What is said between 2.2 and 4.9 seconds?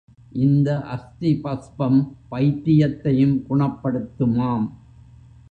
பைத்தியத்தையும் குணப்படுத்துமாம்.